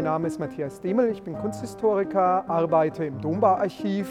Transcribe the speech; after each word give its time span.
Mein 0.00 0.06
Name 0.06 0.28
ist 0.28 0.40
Matthias 0.40 0.80
Demel, 0.80 1.10
ich 1.10 1.22
bin 1.22 1.36
Kunsthistoriker, 1.36 2.48
arbeite 2.48 3.04
im 3.04 3.20
Dombauarchiv 3.20 4.08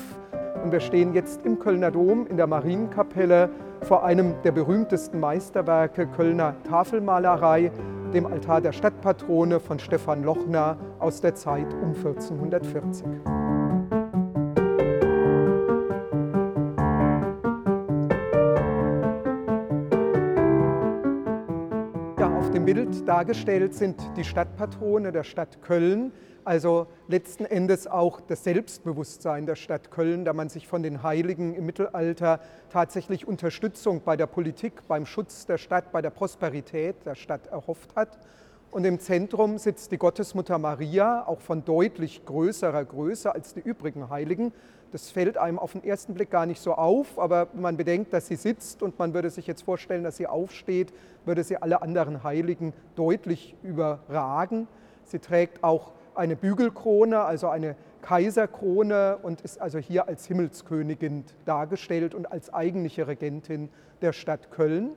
und 0.63 0.71
wir 0.71 0.81
stehen 0.81 1.15
jetzt 1.15 1.43
im 1.47 1.57
Kölner 1.57 1.89
Dom 1.89 2.27
in 2.27 2.37
der 2.37 2.45
Marienkapelle 2.45 3.49
vor 3.81 4.03
einem 4.03 4.35
der 4.43 4.51
berühmtesten 4.51 5.19
Meisterwerke 5.19 6.05
Kölner 6.05 6.53
Tafelmalerei, 6.61 7.71
dem 8.13 8.27
Altar 8.27 8.61
der 8.61 8.71
Stadtpatrone 8.71 9.59
von 9.59 9.79
Stefan 9.79 10.21
Lochner 10.21 10.77
aus 10.99 11.21
der 11.21 11.33
Zeit 11.33 11.73
um 11.81 11.95
1440. 11.95 13.48
Bild 22.73 23.07
dargestellt 23.07 23.73
sind 23.73 23.99
die 24.15 24.23
Stadtpatrone 24.23 25.11
der 25.11 25.23
Stadt 25.23 25.63
Köln, 25.63 26.11
also 26.45 26.85
letzten 27.07 27.45
Endes 27.45 27.87
auch 27.87 28.21
das 28.21 28.43
Selbstbewusstsein 28.43 29.47
der 29.47 29.55
Stadt 29.55 29.89
Köln, 29.89 30.23
da 30.23 30.33
man 30.33 30.49
sich 30.49 30.67
von 30.67 30.83
den 30.83 31.01
Heiligen 31.01 31.55
im 31.55 31.65
Mittelalter 31.65 32.39
tatsächlich 32.69 33.27
Unterstützung 33.27 34.03
bei 34.05 34.15
der 34.15 34.27
Politik, 34.27 34.87
beim 34.87 35.07
Schutz 35.07 35.47
der 35.47 35.57
Stadt, 35.57 35.91
bei 35.91 36.03
der 36.03 36.11
Prosperität 36.11 37.07
der 37.07 37.15
Stadt 37.15 37.47
erhofft 37.47 37.95
hat. 37.95 38.19
Und 38.69 38.85
im 38.85 38.99
Zentrum 38.99 39.57
sitzt 39.57 39.91
die 39.91 39.97
Gottesmutter 39.97 40.59
Maria, 40.59 41.25
auch 41.25 41.41
von 41.41 41.65
deutlich 41.65 42.23
größerer 42.23 42.85
Größe 42.85 43.33
als 43.33 43.55
die 43.55 43.61
übrigen 43.61 44.11
Heiligen. 44.11 44.53
Das 44.91 45.11
fällt 45.11 45.37
einem 45.37 45.59
auf 45.59 45.73
den 45.73 45.83
ersten 45.83 46.15
Blick 46.15 46.31
gar 46.31 46.45
nicht 46.45 46.61
so 46.61 46.73
auf, 46.73 47.19
aber 47.19 47.47
man 47.53 47.77
bedenkt, 47.77 48.11
dass 48.11 48.27
sie 48.27 48.35
sitzt 48.35 48.81
und 48.81 48.97
man 48.97 49.13
würde 49.13 49.29
sich 49.29 49.45
jetzt 49.45 49.61
vorstellen, 49.61 50.03
dass 50.03 50.17
sie 50.17 50.25
aufsteht, 50.25 50.93
würde 51.25 51.43
sie 51.43 51.57
alle 51.57 51.81
anderen 51.81 52.23
Heiligen 52.23 52.73
deutlich 52.95 53.55
überragen. 53.61 54.67
Sie 55.03 55.19
trägt 55.19 55.63
auch 55.63 55.91
eine 56.15 56.35
Bügelkrone, 56.35 57.21
also 57.21 57.49
eine 57.49 57.75
Kaiserkrone 58.01 59.17
und 59.21 59.41
ist 59.41 59.61
also 59.61 59.77
hier 59.77 60.07
als 60.07 60.25
Himmelskönigin 60.25 61.25
dargestellt 61.45 62.15
und 62.15 62.31
als 62.31 62.53
eigentliche 62.53 63.07
Regentin 63.07 63.69
der 64.01 64.13
Stadt 64.13 64.51
Köln. 64.51 64.91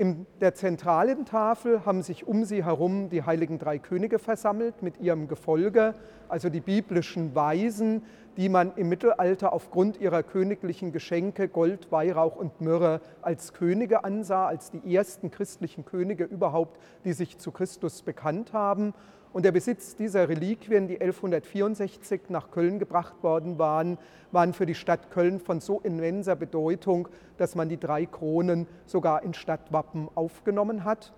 In 0.00 0.26
der 0.40 0.54
zentralen 0.54 1.24
Tafel 1.24 1.84
haben 1.84 2.02
sich 2.02 2.24
um 2.24 2.44
sie 2.44 2.64
herum 2.64 3.10
die 3.10 3.24
heiligen 3.24 3.58
drei 3.58 3.80
Könige 3.80 4.20
versammelt 4.20 4.80
mit 4.80 5.00
ihrem 5.00 5.26
Gefolge, 5.26 5.92
also 6.28 6.50
die 6.50 6.60
biblischen 6.60 7.34
Weisen, 7.34 8.04
die 8.36 8.48
man 8.48 8.72
im 8.76 8.88
Mittelalter 8.88 9.52
aufgrund 9.52 10.00
ihrer 10.00 10.22
königlichen 10.22 10.92
Geschenke 10.92 11.48
Gold, 11.48 11.90
Weihrauch 11.90 12.36
und 12.36 12.60
Myrrhe 12.60 13.00
als 13.22 13.54
Könige 13.54 14.04
ansah, 14.04 14.46
als 14.46 14.70
die 14.70 14.94
ersten 14.94 15.32
christlichen 15.32 15.84
Könige 15.84 16.22
überhaupt, 16.22 16.78
die 17.04 17.12
sich 17.12 17.38
zu 17.38 17.50
Christus 17.50 18.02
bekannt 18.02 18.52
haben. 18.52 18.94
Und 19.38 19.44
der 19.44 19.52
Besitz 19.52 19.94
dieser 19.94 20.28
Reliquien, 20.28 20.88
die 20.88 21.00
1164 21.00 22.22
nach 22.28 22.50
Köln 22.50 22.80
gebracht 22.80 23.22
worden 23.22 23.56
waren, 23.56 23.96
waren 24.32 24.52
für 24.52 24.66
die 24.66 24.74
Stadt 24.74 25.12
Köln 25.12 25.38
von 25.38 25.60
so 25.60 25.78
immenser 25.78 26.34
Bedeutung, 26.34 27.06
dass 27.36 27.54
man 27.54 27.68
die 27.68 27.78
drei 27.78 28.04
Kronen 28.04 28.66
sogar 28.84 29.22
in 29.22 29.34
Stadtwappen 29.34 30.08
aufgenommen 30.16 30.82
hat. 30.82 31.12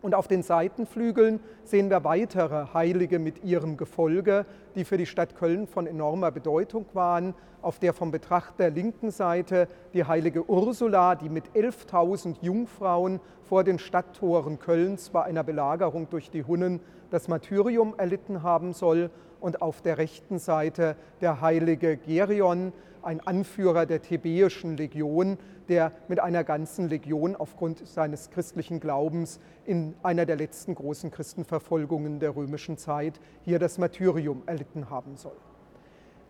Und 0.00 0.14
auf 0.14 0.28
den 0.28 0.42
Seitenflügeln 0.42 1.40
sehen 1.64 1.90
wir 1.90 2.04
weitere 2.04 2.72
Heilige 2.72 3.18
mit 3.18 3.42
ihrem 3.42 3.76
Gefolge, 3.76 4.46
die 4.76 4.84
für 4.84 4.96
die 4.96 5.06
Stadt 5.06 5.34
Köln 5.34 5.66
von 5.66 5.88
enormer 5.88 6.30
Bedeutung 6.30 6.86
waren. 6.92 7.34
Auf 7.62 7.80
der 7.80 7.92
vom 7.92 8.12
Betrachter 8.12 8.70
linken 8.70 9.10
Seite 9.10 9.66
die 9.94 10.04
heilige 10.04 10.48
Ursula, 10.48 11.16
die 11.16 11.28
mit 11.28 11.50
11.000 11.50 12.36
Jungfrauen 12.42 13.18
vor 13.42 13.64
den 13.64 13.80
Stadttoren 13.80 14.60
Kölns 14.60 15.10
bei 15.10 15.24
einer 15.24 15.42
Belagerung 15.42 16.08
durch 16.08 16.30
die 16.30 16.44
Hunnen 16.44 16.80
das 17.10 17.26
Martyrium 17.26 17.94
erlitten 17.98 18.44
haben 18.44 18.72
soll. 18.72 19.10
Und 19.40 19.62
auf 19.62 19.82
der 19.82 19.98
rechten 19.98 20.38
Seite 20.38 20.96
der 21.20 21.40
heilige 21.40 21.96
Gerion, 21.96 22.72
ein 23.02 23.20
Anführer 23.20 23.86
der 23.86 24.02
thebäischen 24.02 24.76
Legion, 24.76 25.38
der 25.68 25.92
mit 26.08 26.20
einer 26.20 26.44
ganzen 26.44 26.88
Legion 26.88 27.36
aufgrund 27.36 27.86
seines 27.86 28.30
christlichen 28.30 28.80
Glaubens 28.80 29.40
in 29.64 29.94
einer 30.02 30.26
der 30.26 30.36
letzten 30.36 30.74
großen 30.74 31.10
Christenverfolgungen 31.10 32.20
der 32.20 32.34
römischen 32.34 32.78
Zeit 32.78 33.20
hier 33.42 33.58
das 33.58 33.78
Martyrium 33.78 34.42
erlitten 34.46 34.90
haben 34.90 35.16
soll. 35.16 35.36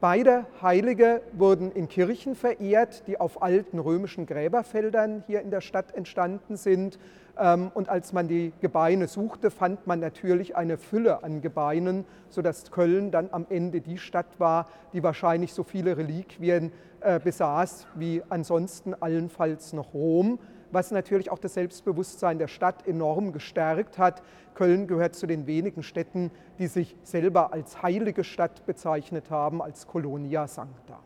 Beide 0.01 0.47
Heilige 0.63 1.23
wurden 1.33 1.73
in 1.73 1.89
Kirchen 1.89 2.37
verehrt, 2.37 3.09
die 3.09 3.19
auf 3.19 3.43
alten 3.43 3.81
römischen 3.81 4.27
Gräberfeldern 4.27 5.25
hier 5.27 5.41
in 5.41 5.51
der 5.51 5.61
Stadt 5.61 5.93
entstanden 5.93 6.57
sind. 6.57 7.01
Ähm, 7.37 7.73
und 7.75 7.89
als 7.89 8.13
man 8.13 8.29
die 8.29 8.53
Gebeine 8.61 9.09
suchte, 9.09 9.51
fand 9.51 9.89
man 9.89 9.99
natürlich 9.99 10.55
eine 10.55 10.79
Fülle 10.79 11.25
an 11.25 11.41
Gebeinen, 11.41 12.05
sodass 12.29 12.71
Köln 12.71 13.11
dann 13.11 13.31
am 13.33 13.45
Ende 13.51 13.81
die 13.81 13.99
Stadt 13.99 14.39
war, 14.39 14.69
die 14.93 15.03
wahrscheinlich 15.03 15.53
so 15.53 15.65
viele 15.65 15.97
Reliquien 15.97 16.71
äh, 17.01 17.19
besaß 17.19 17.89
wie 17.97 18.23
ansonsten 18.29 18.95
allenfalls 18.95 19.73
noch 19.73 19.95
Rom 19.95 20.39
was 20.71 20.91
natürlich 20.91 21.31
auch 21.31 21.39
das 21.39 21.55
Selbstbewusstsein 21.55 22.39
der 22.39 22.49
Stadt 22.49 22.87
enorm 22.87 23.33
gestärkt 23.33 23.99
hat. 23.99 24.23
Köln 24.55 24.87
gehört 24.87 25.15
zu 25.15 25.27
den 25.27 25.47
wenigen 25.47 25.83
Städten, 25.83 26.31
die 26.59 26.67
sich 26.67 26.97
selber 27.03 27.53
als 27.53 27.83
heilige 27.83 28.25
Stadt 28.25 28.67
bezeichnet 28.67 29.31
haben, 29.31 29.63
als 29.63 29.87
Colonia 29.87 30.47
Sancta. 30.47 31.01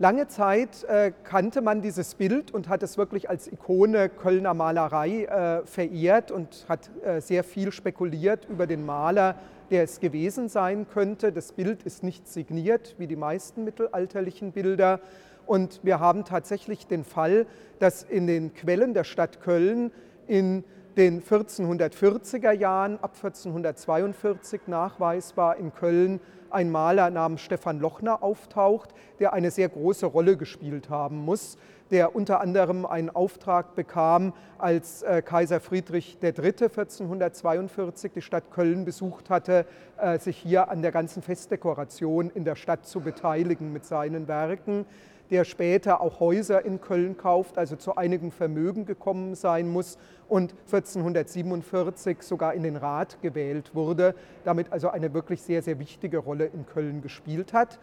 Lange 0.00 0.28
Zeit 0.28 0.84
äh, 0.84 1.12
kannte 1.24 1.60
man 1.60 1.82
dieses 1.82 2.14
Bild 2.14 2.54
und 2.54 2.70
hat 2.70 2.82
es 2.82 2.96
wirklich 2.96 3.28
als 3.28 3.52
Ikone 3.52 4.08
Kölner 4.08 4.54
Malerei 4.54 5.24
äh, 5.24 5.66
verehrt 5.66 6.30
und 6.30 6.64
hat 6.70 6.90
äh, 7.04 7.20
sehr 7.20 7.44
viel 7.44 7.70
spekuliert 7.70 8.46
über 8.48 8.66
den 8.66 8.86
Maler, 8.86 9.34
der 9.70 9.82
es 9.82 10.00
gewesen 10.00 10.48
sein 10.48 10.86
könnte. 10.88 11.32
Das 11.32 11.52
Bild 11.52 11.82
ist 11.82 12.02
nicht 12.02 12.26
signiert 12.26 12.94
wie 12.96 13.08
die 13.08 13.16
meisten 13.16 13.62
mittelalterlichen 13.62 14.52
Bilder. 14.52 15.00
Und 15.44 15.80
wir 15.82 16.00
haben 16.00 16.24
tatsächlich 16.24 16.86
den 16.86 17.04
Fall, 17.04 17.44
dass 17.78 18.02
in 18.02 18.26
den 18.26 18.54
Quellen 18.54 18.94
der 18.94 19.04
Stadt 19.04 19.42
Köln 19.42 19.92
in 20.26 20.64
den 20.96 21.22
1440er 21.22 22.52
Jahren, 22.52 22.94
ab 23.02 23.16
1442 23.16 24.62
nachweisbar 24.66 25.58
in 25.58 25.74
Köln, 25.74 26.20
ein 26.50 26.70
Maler 26.70 27.10
namens 27.10 27.40
Stefan 27.42 27.78
Lochner 27.78 28.22
auftaucht, 28.22 28.90
der 29.18 29.32
eine 29.32 29.50
sehr 29.50 29.68
große 29.68 30.06
Rolle 30.06 30.36
gespielt 30.36 30.90
haben 30.90 31.24
muss, 31.24 31.58
der 31.90 32.14
unter 32.14 32.40
anderem 32.40 32.86
einen 32.86 33.10
Auftrag 33.10 33.74
bekam, 33.74 34.32
als 34.58 35.02
äh, 35.02 35.22
Kaiser 35.22 35.60
Friedrich 35.60 36.18
III. 36.22 36.32
1442 36.32 38.12
die 38.12 38.22
Stadt 38.22 38.50
Köln 38.50 38.84
besucht 38.84 39.30
hatte, 39.30 39.66
äh, 39.98 40.18
sich 40.18 40.36
hier 40.36 40.70
an 40.70 40.82
der 40.82 40.92
ganzen 40.92 41.22
Festdekoration 41.22 42.30
in 42.30 42.44
der 42.44 42.56
Stadt 42.56 42.86
zu 42.86 43.00
beteiligen 43.00 43.72
mit 43.72 43.84
seinen 43.84 44.28
Werken 44.28 44.86
der 45.30 45.44
später 45.44 46.00
auch 46.00 46.20
Häuser 46.20 46.64
in 46.64 46.80
Köln 46.80 47.16
kauft, 47.16 47.58
also 47.58 47.76
zu 47.76 47.96
einigem 47.96 48.30
Vermögen 48.30 48.84
gekommen 48.84 49.34
sein 49.34 49.68
muss 49.68 49.98
und 50.28 50.54
1447 50.66 52.22
sogar 52.22 52.54
in 52.54 52.62
den 52.62 52.76
Rat 52.76 53.18
gewählt 53.22 53.74
wurde, 53.74 54.14
damit 54.44 54.72
also 54.72 54.90
eine 54.90 55.14
wirklich 55.14 55.42
sehr, 55.42 55.62
sehr 55.62 55.78
wichtige 55.78 56.18
Rolle 56.18 56.46
in 56.46 56.66
Köln 56.66 57.02
gespielt 57.02 57.52
hat. 57.52 57.78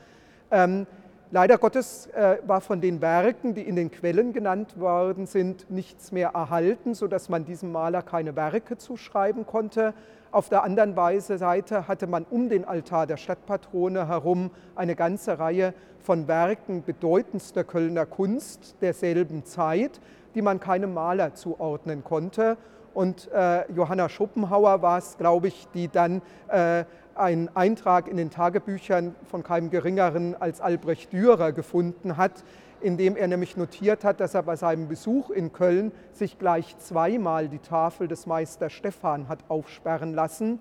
Ähm, 0.51 0.87
Leider 1.29 1.57
Gottes 1.57 2.07
äh, 2.07 2.37
war 2.47 2.61
von 2.61 2.79
den 2.79 3.01
Werken, 3.01 3.53
die 3.53 3.63
in 3.63 3.75
den 3.75 3.91
Quellen 3.91 4.31
genannt 4.31 4.79
worden 4.79 5.25
sind, 5.25 5.69
nichts 5.69 6.13
mehr 6.13 6.29
erhalten, 6.29 6.93
sodass 6.93 7.27
man 7.27 7.43
diesem 7.43 7.73
Maler 7.73 8.01
keine 8.01 8.37
Werke 8.37 8.77
zuschreiben 8.77 9.45
konnte. 9.45 9.93
Auf 10.31 10.49
der 10.49 10.63
anderen 10.63 10.93
Seite 11.21 11.87
hatte 11.87 12.05
man 12.05 12.25
um 12.29 12.49
den 12.49 12.65
Altar 12.65 13.07
der 13.07 13.17
Stadtpatrone 13.17 14.07
herum 14.07 14.51
eine 14.75 14.95
ganze 14.95 15.39
Reihe 15.39 15.73
von 15.99 16.27
Werken 16.27 16.83
bedeutendster 16.83 17.63
Kölner 17.63 18.05
Kunst 18.05 18.75
derselben 18.81 19.45
Zeit, 19.45 20.01
die 20.35 20.41
man 20.41 20.59
keinem 20.59 20.93
Maler 20.93 21.33
zuordnen 21.33 22.03
konnte. 22.03 22.57
Und 22.93 23.31
äh, 23.31 23.71
Johanna 23.71 24.09
Schopenhauer 24.09 24.81
war 24.81 24.97
es, 24.97 25.17
glaube 25.17 25.47
ich, 25.47 25.67
die 25.73 25.87
dann 25.87 26.21
äh, 26.49 26.83
einen 27.15 27.49
Eintrag 27.55 28.07
in 28.07 28.17
den 28.17 28.29
Tagebüchern 28.29 29.15
von 29.29 29.43
keinem 29.43 29.69
Geringeren 29.69 30.35
als 30.39 30.61
Albrecht 30.61 31.13
Dürer 31.13 31.51
gefunden 31.51 32.17
hat, 32.17 32.43
in 32.81 32.97
dem 32.97 33.15
er 33.15 33.27
nämlich 33.27 33.57
notiert 33.57 34.03
hat, 34.03 34.19
dass 34.19 34.33
er 34.33 34.43
bei 34.43 34.55
seinem 34.55 34.87
Besuch 34.87 35.29
in 35.29 35.51
Köln 35.51 35.91
sich 36.13 36.37
gleich 36.39 36.77
zweimal 36.77 37.49
die 37.49 37.59
Tafel 37.59 38.07
des 38.07 38.25
Meisters 38.25 38.73
Stephan 38.73 39.27
hat 39.27 39.39
aufsperren 39.49 40.13
lassen. 40.13 40.59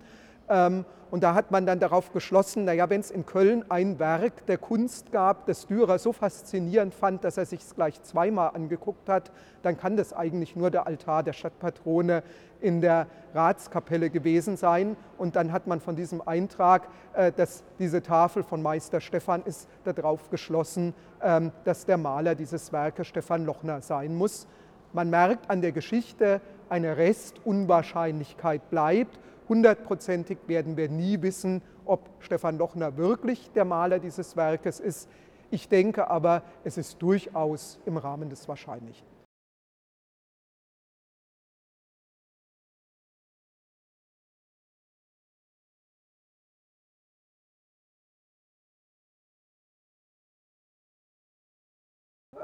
Ähm, 0.49 0.85
und 1.11 1.23
da 1.23 1.35
hat 1.35 1.53
man 1.53 1.67
dann 1.67 1.79
darauf 1.79 2.13
geschlossen, 2.13 2.65
naja, 2.65 2.91
wenn 2.91 3.01
es 3.01 3.11
in 3.11 3.25
Köln 3.27 3.65
ein 3.69 3.99
Werk 4.01 4.45
der 4.47 4.59
Kunst 4.59 5.13
gab, 5.13 5.47
das 5.47 5.67
Dürer 5.67 5.99
so 5.99 6.13
faszinierend 6.13 6.95
fand, 6.95 7.23
dass 7.23 7.37
er 7.37 7.47
sich 7.47 7.61
es 7.61 7.75
gleich 7.75 8.03
zweimal 8.03 8.51
angeguckt 8.55 9.09
hat, 9.09 9.31
dann 9.63 9.79
kann 9.79 9.97
das 9.97 10.13
eigentlich 10.13 10.57
nur 10.57 10.71
der 10.71 10.87
Altar 10.87 11.23
der 11.23 11.33
Stadtpatrone 11.33 12.25
in 12.61 12.81
der 12.81 13.07
Ratskapelle 13.35 14.11
gewesen 14.11 14.57
sein. 14.57 14.97
Und 15.17 15.37
dann 15.37 15.53
hat 15.53 15.69
man 15.69 15.81
von 15.81 15.95
diesem 15.95 16.27
Eintrag, 16.27 16.89
äh, 17.15 17.31
dass 17.31 17.63
diese 17.79 18.03
Tafel 18.03 18.43
von 18.43 18.61
Meister 18.61 19.01
Stephan 19.01 19.43
ist, 19.45 19.69
darauf 19.85 20.29
geschlossen, 20.31 20.93
ähm, 21.23 21.53
dass 21.65 21.87
der 21.87 21.99
Maler 21.99 22.35
dieses 22.35 22.73
Werkes 22.73 23.07
Stefan 23.07 23.45
Lochner 23.45 23.81
sein 23.81 24.17
muss. 24.17 24.49
Man 24.93 25.11
merkt 25.11 25.51
an 25.51 25.61
der 25.61 25.73
Geschichte, 25.73 26.41
eine 26.69 26.97
Restunwahrscheinlichkeit 26.97 28.71
bleibt 28.71 29.19
Hundertprozentig 29.49 30.39
werden 30.47 30.77
wir 30.77 30.89
nie 30.89 31.23
wissen, 31.23 31.63
ob 31.85 32.01
Stefan 32.19 32.59
Lochner 32.59 32.97
wirklich 32.97 33.51
der 33.53 33.65
Maler 33.65 33.99
dieses 33.99 34.37
Werkes 34.37 34.81
ist. 34.81 35.09
Ich 35.51 35.69
denke 35.69 36.11
aber, 36.11 36.43
es 36.65 36.77
ist 36.77 37.01
durchaus 37.01 37.79
im 37.87 37.97
Rahmen 37.97 38.29
des 38.29 38.49
Wahrscheinlichen. 38.49 39.07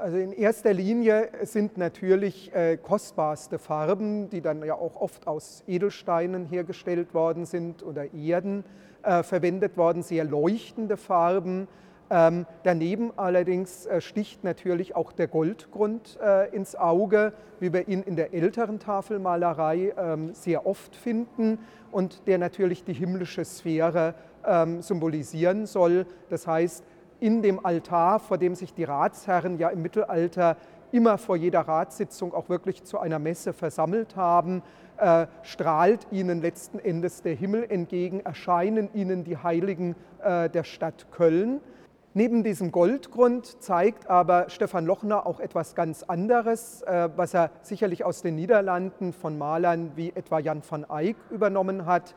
Also 0.03 0.17
in 0.17 0.33
erster 0.33 0.73
Linie 0.73 1.29
sind 1.43 1.77
natürlich 1.77 2.53
äh, 2.53 2.75
kostbarste 2.75 3.57
Farben, 3.57 4.29
die 4.29 4.41
dann 4.41 4.61
ja 4.61 4.75
auch 4.75 4.97
oft 4.99 5.27
aus 5.27 5.63
Edelsteinen 5.65 6.45
hergestellt 6.45 7.13
worden 7.13 7.45
sind 7.45 7.83
oder 7.83 8.13
Erden 8.13 8.65
äh, 9.03 9.23
verwendet 9.23 9.77
worden, 9.77 10.03
sehr 10.03 10.25
leuchtende 10.25 10.97
Farben. 10.97 11.69
Ähm, 12.09 12.45
daneben 12.63 13.13
allerdings 13.15 13.85
äh, 13.85 14.01
sticht 14.01 14.43
natürlich 14.43 14.93
auch 14.93 15.13
der 15.13 15.29
Goldgrund 15.29 16.19
ins 16.51 16.75
Auge, 16.75 17.31
wie 17.61 17.71
wir 17.71 17.87
ihn 17.87 18.03
in 18.03 18.17
der 18.17 18.33
älteren 18.33 18.79
Tafelmalerei 18.79 19.93
ähm, 19.97 20.33
sehr 20.33 20.67
oft 20.67 20.97
finden 20.97 21.59
und 21.93 22.27
der 22.27 22.39
natürlich 22.39 22.83
die 22.83 22.91
himmlische 22.91 23.45
Sphäre 23.45 24.15
ähm, 24.45 24.81
symbolisieren 24.81 25.65
soll. 25.65 26.05
Das 26.29 26.45
heißt, 26.45 26.83
in 27.23 27.41
dem 27.41 27.65
Altar, 27.65 28.19
vor 28.19 28.37
dem 28.37 28.53
sich 28.53 28.73
die 28.73 28.83
Ratsherren 28.83 29.57
ja 29.57 29.69
im 29.69 29.81
Mittelalter 29.81 30.57
immer 30.91 31.17
vor 31.17 31.37
jeder 31.37 31.61
Ratssitzung 31.61 32.33
auch 32.33 32.49
wirklich 32.49 32.83
zu 32.83 32.99
einer 32.99 33.17
Messe 33.17 33.53
versammelt 33.53 34.17
haben, 34.17 34.61
äh, 34.97 35.27
strahlt 35.41 36.05
ihnen 36.11 36.41
letzten 36.41 36.79
Endes 36.79 37.21
der 37.21 37.33
Himmel 37.33 37.65
entgegen, 37.69 38.19
erscheinen 38.19 38.89
ihnen 38.93 39.23
die 39.23 39.37
Heiligen 39.37 39.95
äh, 40.21 40.49
der 40.49 40.65
Stadt 40.65 41.07
Köln. 41.11 41.61
Neben 42.13 42.43
diesem 42.43 42.73
Goldgrund 42.73 43.63
zeigt 43.63 44.09
aber 44.09 44.49
Stefan 44.49 44.85
Lochner 44.85 45.25
auch 45.25 45.39
etwas 45.39 45.75
ganz 45.75 46.03
anderes, 46.03 46.81
äh, 46.81 47.07
was 47.15 47.33
er 47.33 47.51
sicherlich 47.61 48.03
aus 48.03 48.21
den 48.21 48.35
Niederlanden 48.35 49.13
von 49.13 49.37
Malern 49.37 49.93
wie 49.95 50.11
etwa 50.13 50.39
Jan 50.39 50.61
van 50.69 50.85
Eyck 50.89 51.15
übernommen 51.31 51.85
hat 51.85 52.15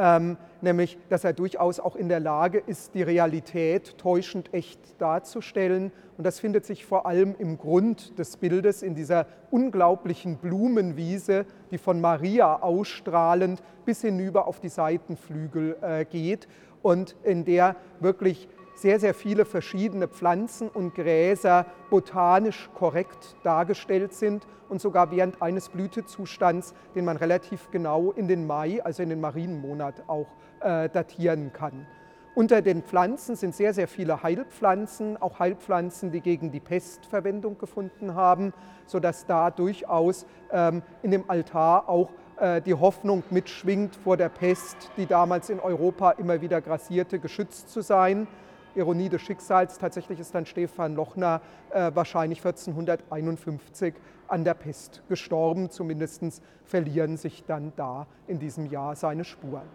ähm, 0.00 0.38
nämlich 0.62 0.98
dass 1.10 1.24
er 1.24 1.34
durchaus 1.34 1.78
auch 1.78 1.94
in 1.94 2.08
der 2.08 2.20
Lage 2.20 2.58
ist, 2.58 2.94
die 2.94 3.02
Realität 3.02 3.98
täuschend 3.98 4.52
echt 4.54 4.80
darzustellen. 4.98 5.92
Und 6.16 6.24
das 6.24 6.40
findet 6.40 6.64
sich 6.64 6.86
vor 6.86 7.04
allem 7.04 7.34
im 7.38 7.58
Grund 7.58 8.18
des 8.18 8.38
Bildes, 8.38 8.82
in 8.82 8.94
dieser 8.94 9.26
unglaublichen 9.50 10.38
Blumenwiese, 10.38 11.44
die 11.70 11.78
von 11.78 12.00
Maria 12.00 12.62
ausstrahlend 12.62 13.62
bis 13.84 14.00
hinüber 14.00 14.48
auf 14.48 14.58
die 14.58 14.70
Seitenflügel 14.70 15.76
äh, 15.82 16.04
geht 16.06 16.48
und 16.82 17.14
in 17.22 17.44
der 17.44 17.76
wirklich 18.00 18.48
sehr, 18.74 18.98
sehr 18.98 19.14
viele 19.14 19.44
verschiedene 19.44 20.08
Pflanzen 20.08 20.68
und 20.68 20.94
Gräser 20.94 21.66
botanisch 21.90 22.70
korrekt 22.74 23.36
dargestellt 23.42 24.14
sind 24.14 24.46
und 24.68 24.80
sogar 24.80 25.10
während 25.10 25.42
eines 25.42 25.68
Blütezustands, 25.68 26.74
den 26.94 27.04
man 27.04 27.16
relativ 27.16 27.70
genau 27.70 28.12
in 28.12 28.28
den 28.28 28.46
Mai, 28.46 28.82
also 28.82 29.02
in 29.02 29.10
den 29.10 29.20
Marienmonat 29.20 30.04
auch 30.06 30.28
äh, 30.60 30.88
datieren 30.88 31.52
kann. 31.52 31.86
Unter 32.34 32.62
den 32.62 32.82
Pflanzen 32.82 33.34
sind 33.34 33.56
sehr, 33.56 33.74
sehr 33.74 33.88
viele 33.88 34.22
Heilpflanzen, 34.22 35.20
auch 35.20 35.40
Heilpflanzen, 35.40 36.12
die 36.12 36.20
gegen 36.20 36.52
die 36.52 36.60
Pest 36.60 37.04
Verwendung 37.06 37.58
gefunden 37.58 38.14
haben, 38.14 38.54
sodass 38.86 39.26
da 39.26 39.50
durchaus 39.50 40.26
ähm, 40.52 40.82
in 41.02 41.10
dem 41.10 41.28
Altar 41.28 41.88
auch 41.88 42.10
äh, 42.38 42.62
die 42.62 42.74
Hoffnung 42.74 43.24
mitschwingt, 43.30 43.96
vor 43.96 44.16
der 44.16 44.28
Pest, 44.28 44.92
die 44.96 45.06
damals 45.06 45.50
in 45.50 45.58
Europa 45.58 46.12
immer 46.12 46.40
wieder 46.40 46.60
grassierte, 46.60 47.18
geschützt 47.18 47.68
zu 47.68 47.80
sein. 47.80 48.28
Ironie 48.74 49.08
des 49.08 49.22
Schicksals, 49.22 49.78
tatsächlich 49.78 50.20
ist 50.20 50.34
dann 50.34 50.46
Stefan 50.46 50.94
Lochner 50.94 51.40
äh, 51.70 51.90
wahrscheinlich 51.94 52.38
1451 52.38 53.94
an 54.28 54.44
der 54.44 54.54
Pest 54.54 55.02
gestorben. 55.08 55.70
Zumindest 55.70 56.42
verlieren 56.64 57.16
sich 57.16 57.44
dann 57.44 57.72
da 57.76 58.06
in 58.26 58.38
diesem 58.38 58.66
Jahr 58.66 58.94
seine 58.96 59.24
Spuren. 59.24 59.68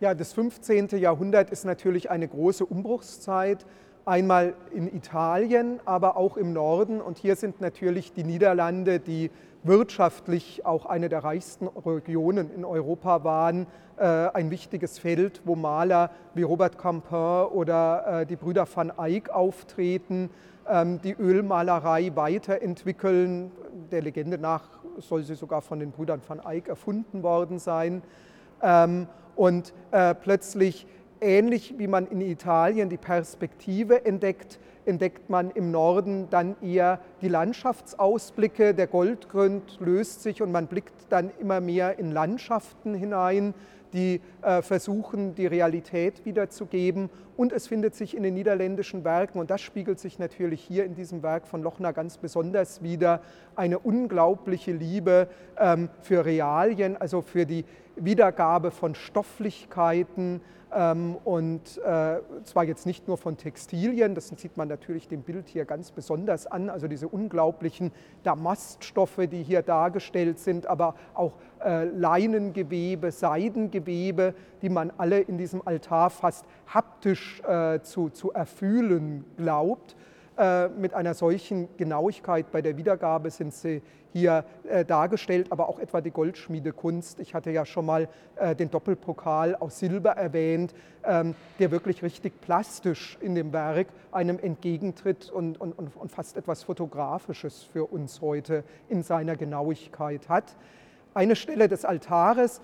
Ja, 0.00 0.14
das 0.14 0.32
15. 0.32 0.88
Jahrhundert 0.98 1.50
ist 1.50 1.66
natürlich 1.66 2.10
eine 2.10 2.26
große 2.26 2.64
Umbruchszeit 2.64 3.66
einmal 4.04 4.54
in 4.72 4.94
Italien, 4.94 5.80
aber 5.84 6.16
auch 6.16 6.36
im 6.36 6.52
Norden. 6.52 7.00
Und 7.00 7.18
hier 7.18 7.36
sind 7.36 7.60
natürlich 7.60 8.12
die 8.12 8.24
Niederlande, 8.24 9.00
die 9.00 9.30
wirtschaftlich 9.62 10.64
auch 10.64 10.86
eine 10.86 11.08
der 11.08 11.24
reichsten 11.24 11.66
Regionen 11.68 12.50
in 12.54 12.64
Europa 12.64 13.24
waren, 13.24 13.66
äh, 13.96 14.04
ein 14.04 14.50
wichtiges 14.50 14.98
Feld, 14.98 15.42
wo 15.44 15.54
Maler 15.54 16.10
wie 16.34 16.42
Robert 16.42 16.78
Campin 16.78 17.44
oder 17.52 18.20
äh, 18.22 18.26
die 18.26 18.36
Brüder 18.36 18.66
van 18.72 18.90
Eyck 18.98 19.28
auftreten, 19.28 20.30
ähm, 20.66 21.00
die 21.02 21.12
Ölmalerei 21.12 22.12
weiterentwickeln. 22.14 23.52
Der 23.90 24.00
Legende 24.00 24.38
nach 24.38 24.62
soll 24.98 25.22
sie 25.22 25.34
sogar 25.34 25.60
von 25.60 25.78
den 25.78 25.90
Brüdern 25.90 26.22
van 26.26 26.40
Eyck 26.40 26.68
erfunden 26.68 27.22
worden 27.22 27.58
sein. 27.58 28.02
Ähm, 28.62 29.06
und 29.36 29.72
äh, 29.90 30.14
plötzlich 30.14 30.86
ähnlich 31.20 31.74
wie 31.78 31.86
man 31.86 32.06
in 32.06 32.20
Italien 32.20 32.88
die 32.88 32.96
Perspektive 32.96 34.04
entdeckt, 34.04 34.58
entdeckt 34.84 35.30
man 35.30 35.50
im 35.50 35.70
Norden 35.70 36.28
dann 36.30 36.56
eher 36.62 37.00
die 37.20 37.28
Landschaftsausblicke. 37.28 38.74
Der 38.74 38.86
Goldgrund 38.86 39.78
löst 39.80 40.22
sich 40.22 40.42
und 40.42 40.52
man 40.52 40.66
blickt 40.66 41.06
dann 41.10 41.30
immer 41.40 41.60
mehr 41.60 41.98
in 41.98 42.10
Landschaften 42.10 42.94
hinein, 42.94 43.54
die 43.92 44.20
äh, 44.42 44.62
versuchen, 44.62 45.34
die 45.34 45.46
Realität 45.46 46.24
wiederzugeben. 46.24 47.10
Und 47.40 47.54
es 47.54 47.68
findet 47.68 47.94
sich 47.94 48.14
in 48.14 48.22
den 48.22 48.34
niederländischen 48.34 49.02
Werken, 49.02 49.38
und 49.38 49.48
das 49.48 49.62
spiegelt 49.62 49.98
sich 49.98 50.18
natürlich 50.18 50.60
hier 50.60 50.84
in 50.84 50.94
diesem 50.94 51.22
Werk 51.22 51.46
von 51.46 51.62
Lochner 51.62 51.94
ganz 51.94 52.18
besonders 52.18 52.82
wieder, 52.82 53.22
eine 53.56 53.78
unglaubliche 53.78 54.72
Liebe 54.72 55.26
ähm, 55.56 55.88
für 56.02 56.26
Realien, 56.26 56.98
also 56.98 57.22
für 57.22 57.46
die 57.46 57.64
Wiedergabe 57.96 58.70
von 58.70 58.94
Stofflichkeiten, 58.94 60.42
ähm, 60.72 61.16
und 61.24 61.78
äh, 61.78 62.20
zwar 62.44 62.64
jetzt 62.64 62.86
nicht 62.86 63.08
nur 63.08 63.16
von 63.16 63.36
Textilien, 63.36 64.14
das 64.14 64.28
sieht 64.28 64.56
man 64.56 64.68
natürlich 64.68 65.08
dem 65.08 65.22
Bild 65.22 65.48
hier 65.48 65.64
ganz 65.64 65.90
besonders 65.90 66.46
an, 66.46 66.70
also 66.70 66.86
diese 66.86 67.08
unglaublichen 67.08 67.90
Damaststoffe, 68.22 69.26
die 69.30 69.42
hier 69.42 69.62
dargestellt 69.62 70.38
sind, 70.38 70.66
aber 70.66 70.94
auch 71.14 71.32
äh, 71.64 71.84
Leinengewebe, 71.84 73.10
Seidengewebe, 73.10 74.34
die 74.62 74.68
man 74.68 74.92
alle 74.96 75.20
in 75.20 75.38
diesem 75.38 75.66
Altar 75.66 76.10
fast 76.10 76.44
haptisch 76.74 77.42
äh, 77.42 77.80
zu, 77.80 78.10
zu 78.10 78.32
erfühlen 78.32 79.24
glaubt. 79.36 79.96
Äh, 80.40 80.68
mit 80.70 80.94
einer 80.94 81.12
solchen 81.12 81.68
Genauigkeit 81.76 82.50
bei 82.50 82.62
der 82.62 82.78
Wiedergabe 82.78 83.30
sind 83.30 83.52
sie 83.52 83.82
hier 84.14 84.44
äh, 84.64 84.86
dargestellt, 84.86 85.52
aber 85.52 85.68
auch 85.68 85.78
etwa 85.78 86.00
die 86.00 86.12
Goldschmiedekunst. 86.12 87.20
Ich 87.20 87.34
hatte 87.34 87.50
ja 87.50 87.66
schon 87.66 87.84
mal 87.84 88.08
äh, 88.36 88.56
den 88.56 88.70
Doppelpokal 88.70 89.54
aus 89.56 89.78
Silber 89.78 90.12
erwähnt, 90.12 90.72
ähm, 91.04 91.34
der 91.58 91.70
wirklich 91.70 92.02
richtig 92.02 92.40
plastisch 92.40 93.18
in 93.20 93.34
dem 93.34 93.52
Werk 93.52 93.88
einem 94.12 94.38
entgegentritt 94.38 95.30
und, 95.30 95.60
und, 95.60 95.74
und 95.74 96.10
fast 96.10 96.38
etwas 96.38 96.62
Fotografisches 96.62 97.62
für 97.62 97.84
uns 97.84 98.22
heute 98.22 98.64
in 98.88 99.02
seiner 99.02 99.36
Genauigkeit 99.36 100.30
hat. 100.30 100.56
Eine 101.12 101.36
Stelle 101.36 101.68
des 101.68 101.84
Altares 101.84 102.60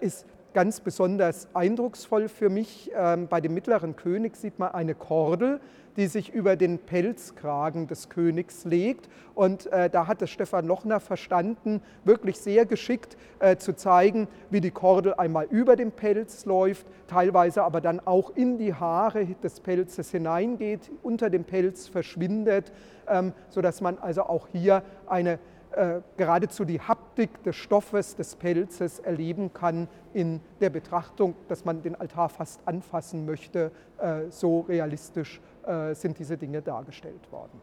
ist 0.00 0.26
ganz 0.54 0.80
besonders 0.80 1.48
eindrucksvoll 1.52 2.28
für 2.28 2.48
mich. 2.48 2.90
Ähm, 2.96 3.28
bei 3.28 3.40
dem 3.40 3.52
mittleren 3.52 3.96
König 3.96 4.36
sieht 4.36 4.58
man 4.58 4.72
eine 4.72 4.94
Kordel, 4.94 5.60
die 5.96 6.06
sich 6.06 6.32
über 6.32 6.56
den 6.56 6.78
Pelzkragen 6.78 7.86
des 7.86 8.08
Königs 8.08 8.64
legt. 8.64 9.08
Und 9.34 9.66
äh, 9.66 9.90
da 9.90 10.06
hat 10.06 10.22
es 10.22 10.30
Stefan 10.30 10.66
Lochner 10.66 11.00
verstanden, 11.00 11.82
wirklich 12.04 12.38
sehr 12.38 12.66
geschickt 12.66 13.16
äh, 13.40 13.56
zu 13.56 13.74
zeigen, 13.74 14.28
wie 14.50 14.60
die 14.60 14.70
Kordel 14.70 15.14
einmal 15.14 15.46
über 15.50 15.76
dem 15.76 15.92
Pelz 15.92 16.46
läuft, 16.46 16.86
teilweise 17.08 17.64
aber 17.64 17.80
dann 17.80 18.00
auch 18.00 18.30
in 18.34 18.56
die 18.56 18.74
Haare 18.74 19.26
des 19.42 19.60
Pelzes 19.60 20.10
hineingeht, 20.10 20.90
unter 21.02 21.30
dem 21.30 21.44
Pelz 21.44 21.88
verschwindet, 21.88 22.72
ähm, 23.08 23.32
sodass 23.48 23.80
man 23.80 23.98
also 23.98 24.22
auch 24.22 24.48
hier 24.48 24.82
eine 25.06 25.38
äh, 25.76 26.00
geradezu 26.16 26.64
die 26.64 26.80
Haptik 26.80 27.42
des 27.42 27.56
Stoffes, 27.56 28.16
des 28.16 28.36
Pelzes 28.36 29.00
erleben 29.00 29.52
kann 29.52 29.88
in 30.12 30.40
der 30.60 30.70
Betrachtung, 30.70 31.34
dass 31.48 31.64
man 31.64 31.82
den 31.82 31.94
Altar 31.94 32.28
fast 32.28 32.60
anfassen 32.66 33.26
möchte. 33.26 33.70
Äh, 33.98 34.30
so 34.30 34.60
realistisch 34.60 35.40
äh, 35.66 35.94
sind 35.94 36.18
diese 36.18 36.36
Dinge 36.36 36.62
dargestellt 36.62 37.30
worden. 37.32 37.60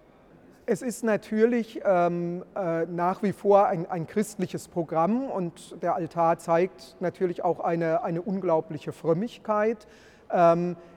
Es 0.65 0.82
ist 0.82 1.03
natürlich 1.03 1.82
ähm, 1.84 2.44
äh, 2.56 2.86
nach 2.86 3.24
wie 3.24 3.34
vor 3.34 3.68
ein, 3.68 3.89
ein, 3.89 4.08
christliches 4.08 4.68
Programm 4.68 5.25
und 5.30 5.82
der 5.82 5.96
Altar 5.96 6.38
zeigt 6.38 6.98
natürlich 7.00 7.44
auch 7.44 7.60
eine, 7.60 8.03
eine 8.03 8.22
unglaubliche 8.22 8.91
Frömmigkeit. 8.91 9.88
Ähm, 10.32 10.74
äh, 10.74 10.90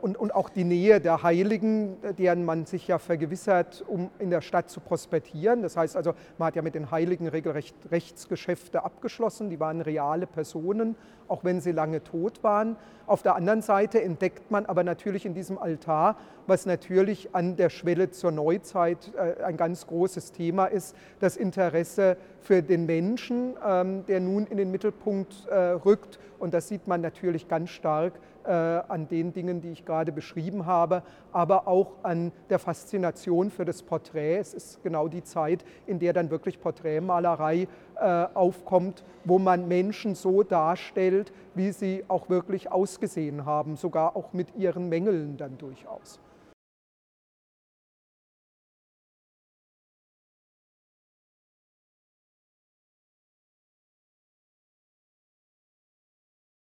und, 0.00 0.16
und 0.16 0.34
auch 0.34 0.48
die 0.48 0.64
Nähe 0.64 1.00
der 1.00 1.22
Heiligen, 1.22 1.96
deren 2.18 2.44
man 2.44 2.66
sich 2.66 2.88
ja 2.88 2.98
vergewissert, 2.98 3.84
um 3.86 4.10
in 4.18 4.30
der 4.30 4.40
Stadt 4.40 4.68
zu 4.68 4.80
prospektieren. 4.80 5.62
Das 5.62 5.76
heißt 5.76 5.96
also, 5.96 6.14
man 6.38 6.48
hat 6.48 6.56
ja 6.56 6.62
mit 6.62 6.74
den 6.74 6.90
Heiligen 6.90 7.28
regelrecht 7.28 7.76
Rechtsgeschäfte 7.90 8.84
abgeschlossen, 8.84 9.50
die 9.50 9.60
waren 9.60 9.80
reale 9.80 10.26
Personen, 10.26 10.96
auch 11.28 11.44
wenn 11.44 11.60
sie 11.60 11.72
lange 11.72 12.02
tot 12.02 12.42
waren. 12.42 12.76
Auf 13.06 13.22
der 13.22 13.34
anderen 13.34 13.62
Seite 13.62 14.02
entdeckt 14.02 14.50
man 14.50 14.66
aber 14.66 14.84
natürlich 14.84 15.26
in 15.26 15.34
diesem 15.34 15.58
Altar, 15.58 16.16
was 16.46 16.66
natürlich 16.66 17.34
an 17.34 17.56
der 17.56 17.70
Schwelle 17.70 18.10
zur 18.10 18.30
Neuzeit 18.30 19.12
äh, 19.16 19.42
ein 19.42 19.56
ganz 19.56 19.86
großes 19.86 20.32
Thema 20.32 20.66
ist, 20.66 20.94
das 21.18 21.36
Interesse 21.36 22.16
für 22.40 22.62
den 22.62 22.86
Menschen, 22.86 23.54
ähm, 23.66 24.04
der 24.06 24.20
nun 24.20 24.46
in 24.46 24.56
den 24.56 24.70
Mittelpunkt 24.70 25.46
äh, 25.48 25.54
rückt. 25.54 26.18
Und 26.38 26.54
das 26.54 26.68
sieht 26.68 26.88
man 26.88 27.00
natürlich 27.00 27.48
ganz 27.48 27.70
stark 27.70 28.14
äh, 28.44 28.50
an 28.50 29.08
den 29.08 29.32
Dingen, 29.32 29.60
die 29.60 29.70
ich 29.70 29.84
gerade 29.84 30.12
beschrieben 30.12 30.66
habe, 30.66 31.02
aber 31.32 31.68
auch 31.68 31.92
an 32.02 32.32
der 32.48 32.58
Faszination 32.58 33.50
für 33.50 33.64
das 33.64 33.82
Porträt. 33.82 34.38
Es 34.38 34.54
ist 34.54 34.82
genau 34.82 35.08
die 35.08 35.22
Zeit, 35.22 35.64
in 35.86 35.98
der 35.98 36.12
dann 36.12 36.30
wirklich 36.30 36.60
Porträtmalerei 36.60 37.68
äh, 37.96 38.26
aufkommt, 38.34 39.04
wo 39.24 39.38
man 39.38 39.68
Menschen 39.68 40.14
so 40.14 40.42
darstellt, 40.42 41.32
wie 41.54 41.72
sie 41.72 42.04
auch 42.08 42.30
wirklich 42.30 42.72
ausgesehen 42.72 43.44
haben, 43.44 43.76
sogar 43.76 44.16
auch 44.16 44.32
mit 44.32 44.56
ihren 44.56 44.88
Mängeln 44.88 45.36
dann 45.36 45.58
durchaus. 45.58 46.20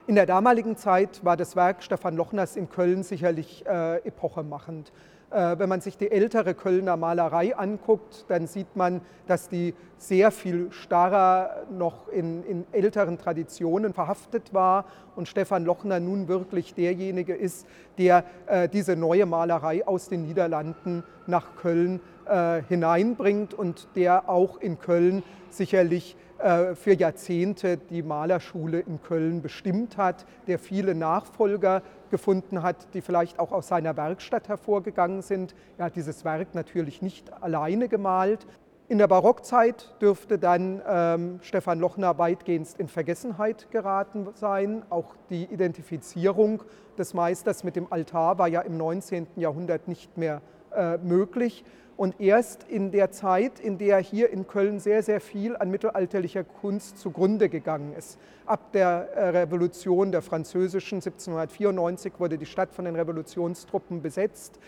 In 0.08 0.16
der 0.16 0.26
damaligen 0.26 0.78
Zeit 0.78 1.26
war 1.26 1.36
das 1.36 1.58
Werk 1.58 1.84
Stefan 1.84 2.16
Lochners 2.16 2.56
in 2.56 2.70
Köln 2.70 3.04
sicherlich 3.04 3.66
äh, 3.66 3.98
epochemachend. 4.08 4.94
Äh, 5.32 5.60
wenn 5.60 5.68
man 5.68 5.82
sich 5.82 5.98
die 5.98 6.10
ältere 6.10 6.54
Kölner 6.54 6.96
Malerei 6.96 7.54
anguckt, 7.58 8.24
dann 8.30 8.48
sieht 8.48 8.78
man, 8.78 9.02
dass 9.26 9.50
die 9.50 9.74
sehr 9.98 10.32
viel 10.32 10.72
starrer 10.72 11.66
noch 11.70 12.08
in, 12.08 12.42
in, 12.46 12.66
älteren 12.72 13.18
Traditionen 13.18 13.94
verhaftet 13.94 14.54
war 14.54 14.86
und 15.18 15.28
Stefan 15.28 15.66
Lochner 15.66 16.00
nun 16.00 16.30
wirklich 16.30 16.74
derjenige 16.74 17.36
ist, 17.36 17.68
der 17.98 18.24
äh, 18.46 18.70
diese 18.70 18.96
neue 18.96 19.26
Malerei 19.26 19.86
aus 19.86 20.08
den 20.08 20.22
Niederlanden 20.22 21.04
nach 21.26 21.58
Köln 21.58 22.00
äh, 22.29 22.63
hineinbringt 22.67 23.53
und 23.53 23.88
der 23.96 24.29
auch 24.29 24.57
in 24.57 24.79
Köln 24.79 25.24
sicherlich 25.50 26.15
äh, 26.39 26.75
für 26.75 26.93
Jahrzehnte 26.93 27.77
die 27.77 28.03
Malerschule 28.03 28.79
in 28.79 29.01
Köln 29.01 29.41
bestimmt 29.41 29.98
hat, 29.98 30.25
der 30.46 30.60
viele 30.60 30.93
Nachfolger 30.93 31.81
gefunden 32.12 32.62
hat, 32.62 32.93
die 32.93 33.01
vielleicht 33.01 33.39
auch 33.39 33.51
aus 33.51 33.67
seiner 33.67 33.98
Werkstatt 33.98 34.48
hervorgegangen 34.48 35.22
sind. 35.22 35.55
Er 35.77 35.86
hat 35.86 35.96
dieses 35.96 36.24
Werk 36.25 36.53
natürlich 36.53 37.01
nicht 37.01 37.34
alleine 37.41 37.88
gemalt. 37.88 38.46
In 38.88 39.00
der 39.00 39.07
Barockzeit 39.07 39.96
dürfte 40.00 40.39
dann 40.39 40.81
ähm, 40.88 41.39
Stefan 41.41 41.79
Lochner 41.79 42.17
weitgehend 42.19 42.69
in 42.77 42.88
Vergessenheit 42.88 43.69
geraten 43.72 44.29
sein. 44.36 44.84
Auch 44.89 45.15
die 45.29 45.43
Identifizierung 45.43 46.63
des 46.98 47.13
Meisters 47.13 47.65
mit 47.65 47.75
dem 47.75 47.91
Altar 47.91 48.38
war 48.38 48.48
ja 48.48 48.62
im 48.62 48.77
19. 48.77 49.27
Jahrhundert 49.36 49.89
nicht 49.89 50.17
mehr 50.17 50.41
äh, 50.74 50.98
möglich. 51.00 51.65
Und 51.98 52.22
erst 52.22 52.63
in 52.70 52.92
der 52.92 53.10
Zeit, 53.10 53.60
in 53.60 53.80
der 53.80 53.98
hier 53.98 54.30
in 54.30 54.48
Köln 54.48 54.80
sehr, 54.80 55.01
sehr 55.01 55.20
viel 55.20 55.58
an 55.58 55.72
mittelalterlicher 55.72 56.44
Kunst 56.44 57.00
zugrunde 57.00 57.50
gegangen 57.50 57.94
ist. 57.98 58.20
Ab 58.46 58.72
der 58.72 59.10
äh, 59.16 59.30
Revolution 59.30 60.12
der 60.12 60.22
französischen 60.22 60.98
1794 60.98 62.13
wurde 62.20 62.38
die 62.38 62.46
Stadt 62.46 62.72
von 62.72 62.86
den 62.86 62.96
Revolutionstruppen 62.96 64.04
besetzt. 64.04 64.60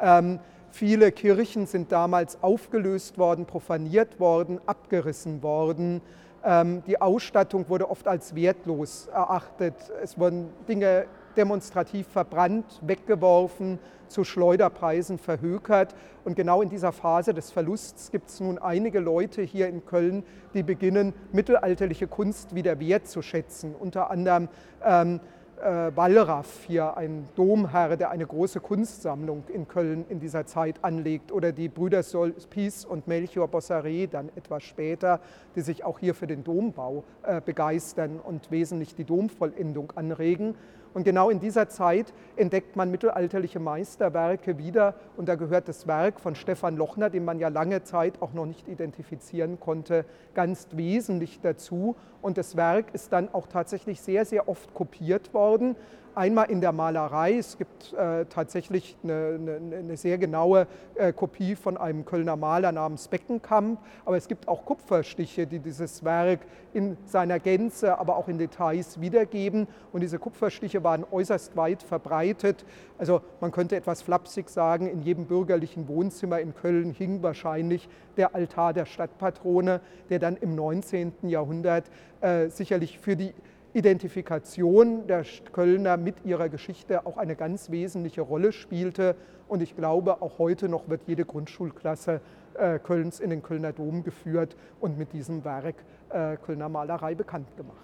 Ähm, 0.00 0.38
viele 0.70 1.12
Kirchen 1.12 1.66
sind 1.66 1.92
damals 1.92 2.42
aufgelöst 2.42 3.18
worden, 3.18 3.44
profaniert 3.44 4.18
worden, 4.18 4.58
abgerissen 4.64 5.42
worden. 5.42 6.00
Ähm, 6.42 6.82
die 6.86 6.98
Ausstattung 7.02 7.68
wurde 7.68 7.90
oft 7.90 8.08
als 8.08 8.34
wertlos 8.34 9.08
erachtet. 9.08 9.74
Es 10.02 10.18
wurden 10.18 10.48
Dinge 10.66 11.04
demonstrativ 11.36 12.06
verbrannt, 12.08 12.80
weggeworfen, 12.82 13.78
zu 14.08 14.24
Schleuderpreisen 14.24 15.18
verhökert. 15.18 15.94
Und 16.24 16.34
genau 16.34 16.62
in 16.62 16.68
dieser 16.68 16.92
Phase 16.92 17.34
des 17.34 17.50
Verlusts 17.50 18.10
gibt 18.10 18.28
es 18.28 18.40
nun 18.40 18.58
einige 18.58 19.00
Leute 19.00 19.42
hier 19.42 19.68
in 19.68 19.84
Köln, 19.84 20.24
die 20.54 20.62
beginnen, 20.62 21.12
mittelalterliche 21.32 22.06
Kunst 22.06 22.54
wieder 22.54 22.80
wertzuschätzen. 22.80 23.74
Unter 23.74 24.10
anderem 24.10 24.48
ähm, 24.84 25.20
äh, 25.60 25.90
Wallraff, 25.94 26.64
hier 26.66 26.96
ein 26.96 27.28
Domherr, 27.34 27.96
der 27.96 28.10
eine 28.10 28.26
große 28.26 28.60
Kunstsammlung 28.60 29.44
in 29.52 29.68
Köln 29.68 30.04
in 30.08 30.20
dieser 30.20 30.46
Zeit 30.46 30.84
anlegt, 30.84 31.32
oder 31.32 31.52
die 31.52 31.68
Brüder 31.68 32.02
Solpis 32.02 32.84
und 32.84 33.08
Melchior 33.08 33.48
Bossaret 33.48 34.12
dann 34.14 34.30
etwas 34.36 34.62
später, 34.62 35.20
die 35.56 35.60
sich 35.60 35.84
auch 35.84 35.98
hier 35.98 36.14
für 36.14 36.26
den 36.26 36.44
Dombau 36.44 37.04
äh, 37.22 37.40
begeistern 37.40 38.20
und 38.20 38.50
wesentlich 38.50 38.94
die 38.94 39.04
Domvollendung 39.04 39.92
anregen. 39.96 40.54
Und 40.94 41.04
genau 41.04 41.30
in 41.30 41.40
dieser 41.40 41.68
Zeit 41.68 42.12
entdeckt 42.36 42.76
man 42.76 42.90
mittelalterliche 42.90 43.60
Meisterwerke 43.60 44.58
wieder. 44.58 44.94
Und 45.16 45.28
da 45.28 45.34
gehört 45.34 45.68
das 45.68 45.86
Werk 45.86 46.20
von 46.20 46.34
Stefan 46.34 46.76
Lochner, 46.76 47.10
den 47.10 47.24
man 47.24 47.38
ja 47.38 47.48
lange 47.48 47.82
Zeit 47.82 48.20
auch 48.22 48.32
noch 48.32 48.46
nicht 48.46 48.68
identifizieren 48.68 49.60
konnte, 49.60 50.04
ganz 50.34 50.68
wesentlich 50.72 51.40
dazu. 51.40 51.96
Und 52.22 52.38
das 52.38 52.56
Werk 52.56 52.94
ist 52.94 53.12
dann 53.12 53.32
auch 53.32 53.46
tatsächlich 53.46 54.00
sehr, 54.00 54.24
sehr 54.24 54.48
oft 54.48 54.74
kopiert 54.74 55.34
worden. 55.34 55.76
Einmal 56.18 56.50
in 56.50 56.60
der 56.60 56.72
Malerei, 56.72 57.38
es 57.38 57.56
gibt 57.58 57.92
äh, 57.92 58.24
tatsächlich 58.24 58.96
eine, 59.04 59.38
eine, 59.38 59.76
eine, 59.76 59.96
sehr 59.96 60.18
genaue 60.18 60.66
äh, 60.96 61.12
Kopie 61.12 61.54
von 61.54 61.76
einem 61.76 62.04
Kölner 62.04 62.34
Maler 62.34 62.72
namens 62.72 63.06
Beckenkamp, 63.06 63.78
aber 64.04 64.16
es 64.16 64.26
gibt 64.26 64.48
auch 64.48 64.64
Kupferstiche, 64.64 65.46
die 65.46 65.60
dieses 65.60 66.02
Werk 66.02 66.40
in 66.74 66.96
seiner 67.04 67.38
Gänze, 67.38 68.00
aber 68.00 68.16
auch 68.16 68.26
in 68.26 68.36
Details 68.36 69.00
wiedergeben. 69.00 69.68
Und 69.92 70.00
diese 70.00 70.18
Kupferstiche 70.18 70.82
waren 70.82 71.04
äußerst 71.08 71.56
weit 71.56 71.84
verbreitet. 71.84 72.64
Also 72.98 73.20
man 73.40 73.52
könnte 73.52 73.76
etwas 73.76 74.02
flapsig 74.02 74.48
sagen, 74.48 74.88
in 74.88 75.02
jedem 75.02 75.26
bürgerlichen 75.26 75.86
Wohnzimmer 75.86 76.40
in 76.40 76.52
Köln 76.52 76.90
hing 76.90 77.22
wahrscheinlich 77.22 77.88
der 78.16 78.34
Altar 78.34 78.72
der 78.72 78.86
Stadtpatrone, 78.86 79.80
der 80.10 80.18
dann 80.18 80.36
im 80.36 80.56
19. 80.56 81.12
Jahrhundert 81.22 81.84
äh, 82.22 82.48
sicherlich 82.48 82.98
für 82.98 83.14
die 83.14 83.32
Identifikation 83.78 85.06
der 85.06 85.24
Kölner 85.52 85.96
mit 85.96 86.24
ihrer 86.24 86.48
Geschichte 86.48 87.06
auch 87.06 87.16
eine 87.16 87.36
ganz 87.36 87.70
wesentliche 87.70 88.22
Rolle 88.22 88.50
spielte. 88.50 89.14
Und 89.46 89.62
ich 89.62 89.76
glaube, 89.76 90.20
auch 90.20 90.38
heute 90.38 90.68
noch 90.68 90.88
wird 90.88 91.02
jede 91.06 91.24
Grundschulklasse 91.24 92.20
äh, 92.54 92.80
Kölns 92.80 93.20
in 93.20 93.30
den 93.30 93.40
Kölner 93.40 93.72
Dom 93.72 94.02
geführt 94.02 94.56
und 94.80 94.98
mit 94.98 95.12
diesem 95.12 95.44
Werk 95.44 95.76
äh, 96.10 96.36
Kölner 96.38 96.68
Malerei 96.68 97.14
bekannt 97.14 97.56
gemacht. 97.56 97.76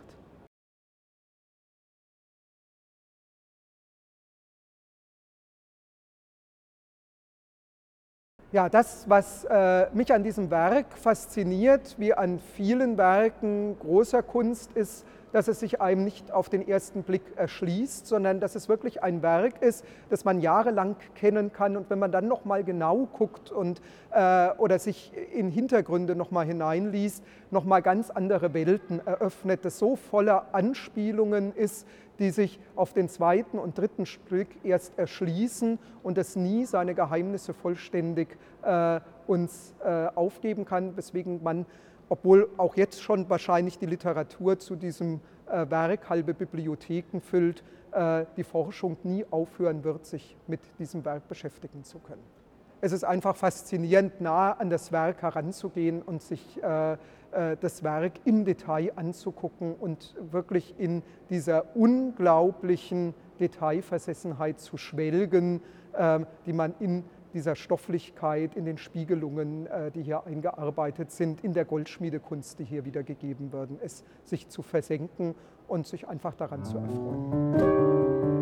Ja, 8.50 8.68
das, 8.68 9.08
was 9.08 9.44
äh, 9.50 9.86
mich 9.94 10.12
an 10.12 10.22
diesem 10.22 10.48
Werk 10.50 10.96
fasziniert, 10.96 11.96
wie 11.98 12.14
an 12.14 12.38
vielen 12.38 12.96
Werken 12.96 13.76
großer 13.80 14.22
Kunst, 14.22 14.72
ist, 14.74 15.04
dass 15.34 15.48
es 15.48 15.58
sich 15.58 15.80
einem 15.80 16.04
nicht 16.04 16.30
auf 16.30 16.48
den 16.48 16.66
ersten 16.66 17.02
Blick 17.02 17.22
erschließt, 17.34 18.06
sondern 18.06 18.38
dass 18.38 18.54
es 18.54 18.68
wirklich 18.68 19.02
ein 19.02 19.20
Werk 19.20 19.60
ist, 19.62 19.84
das 20.08 20.24
man 20.24 20.40
jahrelang 20.40 20.94
kennen 21.16 21.52
kann. 21.52 21.76
Und 21.76 21.90
wenn 21.90 21.98
man 21.98 22.12
dann 22.12 22.28
noch 22.28 22.44
mal 22.44 22.62
genau 22.62 23.08
guckt 23.12 23.50
und, 23.50 23.82
äh, 24.12 24.50
oder 24.58 24.78
sich 24.78 25.12
in 25.34 25.50
Hintergründe 25.50 26.14
noch 26.14 26.30
mal 26.30 26.46
hineinliest, 26.46 27.24
noch 27.50 27.64
mal 27.64 27.82
ganz 27.82 28.10
andere 28.10 28.54
Welten 28.54 29.04
eröffnet, 29.04 29.64
das 29.64 29.76
so 29.76 29.96
voller 29.96 30.54
Anspielungen 30.54 31.52
ist, 31.52 31.84
die 32.20 32.30
sich 32.30 32.60
auf 32.76 32.92
den 32.92 33.08
zweiten 33.08 33.58
und 33.58 33.76
dritten 33.76 34.06
Stück 34.06 34.46
erst 34.62 34.96
erschließen 34.96 35.80
und 36.04 36.16
es 36.16 36.36
nie 36.36 36.64
seine 36.64 36.94
Geheimnisse 36.94 37.54
vollständig 37.54 38.38
äh, 38.62 39.00
uns 39.26 39.74
äh, 39.84 40.06
aufgeben 40.14 40.64
kann, 40.64 40.96
weswegen 40.96 41.42
man 41.42 41.66
obwohl 42.08 42.48
auch 42.56 42.76
jetzt 42.76 43.02
schon 43.02 43.28
wahrscheinlich 43.30 43.78
die 43.78 43.86
Literatur 43.86 44.58
zu 44.58 44.76
diesem 44.76 45.20
äh, 45.46 45.68
Werk 45.70 46.08
halbe 46.08 46.34
Bibliotheken 46.34 47.20
füllt, 47.20 47.62
äh, 47.92 48.24
die 48.36 48.44
Forschung 48.44 48.96
nie 49.02 49.24
aufhören 49.30 49.84
wird, 49.84 50.06
sich 50.06 50.36
mit 50.46 50.60
diesem 50.78 51.04
Werk 51.04 51.28
beschäftigen 51.28 51.84
zu 51.84 51.98
können. 51.98 52.22
Es 52.80 52.92
ist 52.92 53.04
einfach 53.04 53.36
faszinierend, 53.36 54.20
nah 54.20 54.52
an 54.52 54.68
das 54.68 54.92
Werk 54.92 55.22
heranzugehen 55.22 56.02
und 56.02 56.22
sich 56.22 56.62
äh, 56.62 56.96
das 57.60 57.82
Werk 57.82 58.12
im 58.24 58.44
Detail 58.44 58.92
anzugucken 58.94 59.74
und 59.74 60.14
wirklich 60.30 60.74
in 60.78 61.02
dieser 61.30 61.74
unglaublichen 61.74 63.12
Detailversessenheit 63.40 64.60
zu 64.60 64.76
schwelgen, 64.76 65.60
die 66.46 66.52
man 66.52 66.74
in 66.78 67.02
dieser 67.34 67.56
Stofflichkeit, 67.56 68.56
in 68.56 68.64
den 68.64 68.78
Spiegelungen, 68.78 69.66
äh, 69.66 69.90
die 69.90 70.02
hier 70.02 70.24
eingearbeitet 70.24 71.10
sind, 71.10 71.44
in 71.44 71.52
der 71.52 71.64
Goldschmiedekunst, 71.64 72.58
die 72.58 72.64
hier 72.64 72.84
wiedergegeben 72.84 73.52
werden, 73.52 73.78
es 73.82 74.04
sich 74.24 74.48
zu 74.48 74.62
versenken 74.62 75.34
und 75.68 75.86
sich 75.86 76.08
einfach 76.08 76.34
daran 76.34 76.64
zu 76.64 76.78
erfreuen. 76.78 78.33